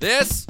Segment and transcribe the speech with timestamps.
[0.00, 0.46] This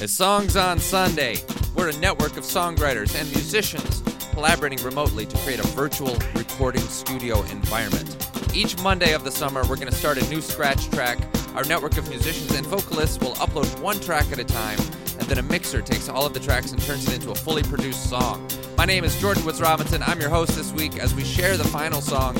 [0.00, 1.38] is Songs on Sunday.
[1.74, 4.00] We're a network of songwriters and musicians
[4.30, 8.30] collaborating remotely to create a virtual recording studio environment.
[8.54, 11.18] Each Monday of the summer, we're going to start a new scratch track.
[11.56, 14.78] Our network of musicians and vocalists will upload one track at a time,
[15.18, 17.64] and then a mixer takes all of the tracks and turns it into a fully
[17.64, 18.48] produced song.
[18.78, 20.00] My name is Jordan Woods Robinson.
[20.04, 22.36] I'm your host this week as we share the final song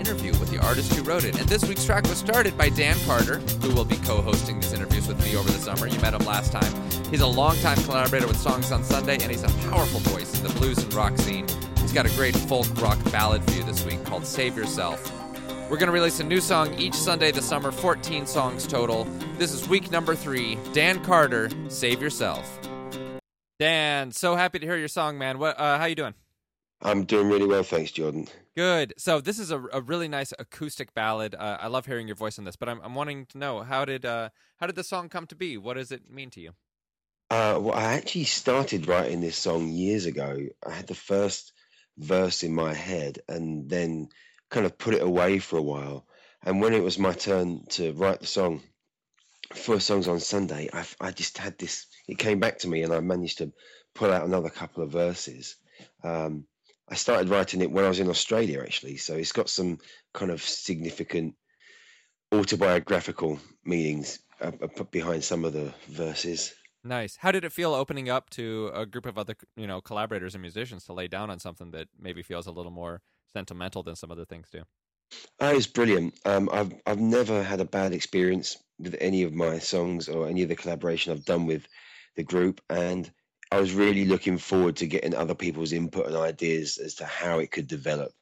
[0.00, 1.38] interview with the artist who wrote it.
[1.38, 4.72] And this week's track was started by Dan Carter, who will be co hosting these
[4.72, 5.86] interviews with me over the summer.
[5.86, 6.72] You met him last time.
[7.10, 10.52] He's a longtime collaborator with Songs on Sunday, and he's a powerful voice in the
[10.54, 11.46] blues and rock scene.
[11.78, 15.12] He's got a great folk rock ballad for you this week called Save Yourself.
[15.70, 19.04] We're going to release a new song each Sunday this summer, 14 songs total.
[19.38, 20.58] This is week number three.
[20.72, 22.58] Dan Carter, Save Yourself.
[23.60, 25.38] Dan, so happy to hear your song, man.
[25.38, 25.60] What?
[25.60, 26.14] Uh, how you doing?
[26.82, 28.26] I'm doing really well, thanks, Jordan.
[28.56, 28.94] Good.
[28.98, 31.34] So this is a, a really nice acoustic ballad.
[31.34, 33.84] Uh, I love hearing your voice on this, but I'm, I'm wanting to know how
[33.84, 35.56] did uh, how did the song come to be?
[35.56, 36.50] What does it mean to you?
[37.30, 40.36] Uh, well, I actually started writing this song years ago.
[40.66, 41.52] I had the first
[41.96, 44.08] verse in my head, and then
[44.48, 46.06] kind of put it away for a while.
[46.42, 48.62] And when it was my turn to write the song
[49.54, 51.86] for songs on Sunday, I, I just had this.
[52.08, 53.52] It came back to me, and I managed to
[53.94, 55.54] pull out another couple of verses.
[56.02, 56.46] Um,
[56.90, 58.96] I started writing it when I was in Australia, actually.
[58.96, 59.78] So it's got some
[60.12, 61.34] kind of significant
[62.32, 66.54] autobiographical meanings uh, uh behind some of the verses.
[66.82, 67.16] Nice.
[67.16, 70.42] How did it feel opening up to a group of other, you know, collaborators and
[70.42, 73.02] musicians to lay down on something that maybe feels a little more
[73.32, 74.62] sentimental than some other things do?
[75.40, 76.14] Oh, it's brilliant.
[76.24, 80.42] Um, I've I've never had a bad experience with any of my songs or any
[80.42, 81.66] of the collaboration I've done with
[82.16, 83.10] the group, and
[83.52, 87.40] I was really looking forward to getting other people's input and ideas as to how
[87.40, 88.12] it could develop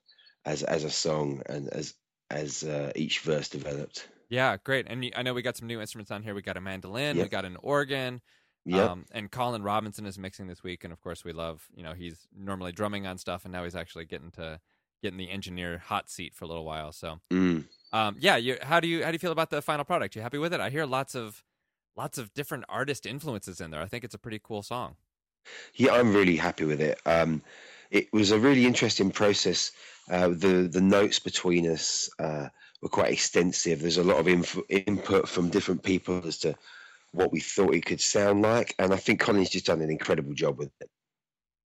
[0.44, 1.94] as as a song and as
[2.30, 4.08] as uh, each verse developed.
[4.30, 4.86] Yeah, great.
[4.88, 6.34] And I know we got some new instruments on here.
[6.34, 7.26] We got a mandolin, yep.
[7.26, 8.20] we got an organ.
[8.64, 8.84] Yeah.
[8.84, 11.66] Um, and Colin Robinson is mixing this week, and of course we love.
[11.74, 14.60] You know, he's normally drumming on stuff, and now he's actually getting to
[15.02, 16.92] getting the engineer hot seat for a little while.
[16.92, 17.64] So, mm.
[17.92, 18.36] um, yeah.
[18.36, 20.16] You, how do you how do you feel about the final product?
[20.16, 20.60] You happy with it?
[20.60, 21.42] I hear lots of
[21.96, 23.80] lots of different artist influences in there.
[23.80, 24.96] I think it's a pretty cool song.
[25.74, 27.00] Yeah, I'm really happy with it.
[27.06, 27.42] Um,
[27.90, 29.72] it was a really interesting process.
[30.10, 32.48] Uh, the the notes between us uh,
[32.82, 33.80] were quite extensive.
[33.80, 36.54] There's a lot of inf- input from different people as to
[37.12, 40.34] what we thought it could sound like, and I think Colin's just done an incredible
[40.34, 40.90] job with it.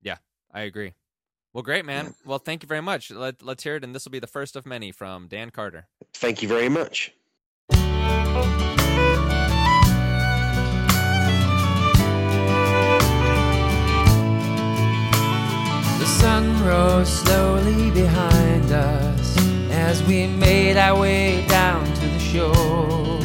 [0.02, 0.18] Yeah,
[0.52, 0.94] I agree.
[1.54, 2.06] Well, great, man.
[2.06, 2.12] Yeah.
[2.26, 3.12] Well, thank you very much.
[3.12, 5.88] Let, let's hear it, and this will be the first of many from Dan Carter.
[6.14, 7.14] Thank you very much.
[17.06, 19.38] Slowly behind us
[19.72, 23.20] as we made our way down to the shore.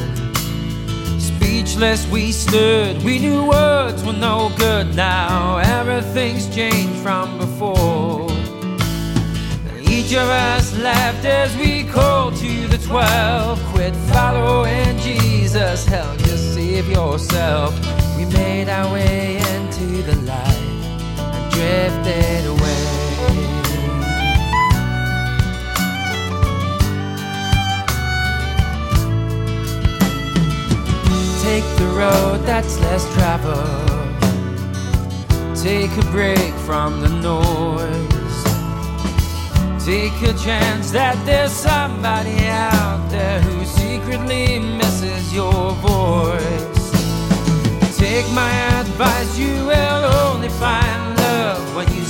[1.19, 5.59] Speechless we stood, we knew words were no good now.
[5.59, 8.29] Everything's changed from before.
[9.81, 13.61] Each of us laughed as we called to the twelve.
[13.73, 17.75] Quit following Jesus, hell, just save yourself.
[18.17, 20.65] We made our way into the light
[21.19, 22.28] and drifted
[31.49, 33.89] take the road that's less traveled.
[35.57, 38.39] Take a break from the noise.
[39.83, 46.85] Take a chance that there's somebody out there who secretly misses your voice.
[47.97, 52.05] Take my advice, you will only find love when you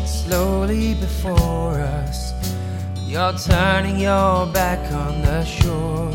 [0.00, 2.32] sets slowly before us.
[3.06, 6.12] You're turning your back on the shore.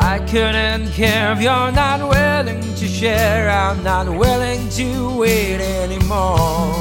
[0.00, 3.50] I couldn't care if you're not willing to share.
[3.50, 6.74] I'm not willing to wait anymore.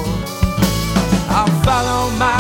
[1.30, 2.37] I'll follow my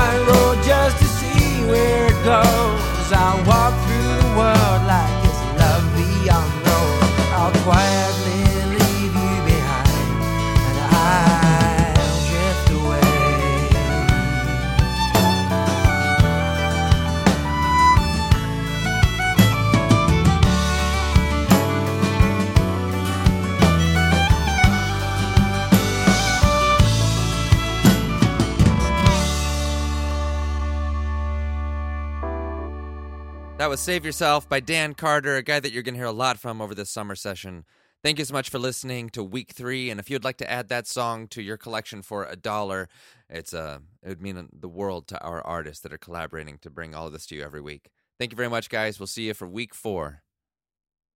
[33.57, 36.11] That was Save Yourself by Dan Carter, a guy that you're going to hear a
[36.11, 37.65] lot from over this summer session.
[38.03, 39.89] Thank you so much for listening to week three.
[39.89, 42.87] And if you'd like to add that song to your collection for a dollar,
[43.31, 46.93] it's uh, it would mean the world to our artists that are collaborating to bring
[46.93, 47.89] all of this to you every week.
[48.19, 48.99] Thank you very much, guys.
[48.99, 50.21] We'll see you for week four.